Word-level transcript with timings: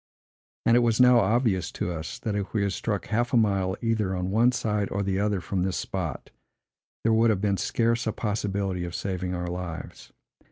And 0.65 0.75
it 0.75 0.79
was 0.79 0.99
now 0.99 1.19
obvious 1.19 1.71
to 1.73 1.91
us, 1.91 2.17
that 2.17 2.33
if 2.35 2.55
we 2.55 2.63
had 2.63 2.73
struck 2.73 3.05
half 3.05 3.33
a 3.33 3.37
mile, 3.37 3.77
either 3.83 4.15
on 4.15 4.31
one 4.31 4.51
side 4.51 4.89
or 4.89 5.03
the 5.03 5.19
other 5.19 5.39
from 5.41 5.61
this 5.61 5.77
spot, 5.77 6.31
there 7.03 7.13
would 7.13 7.29
have 7.29 7.39
been 7.41 7.57
scarce 7.57 8.07
a 8.07 8.11
possibility 8.11 8.83
of 8.83 8.95
saving 8.95 9.35
our 9.35 9.45
lives. 9.45 10.11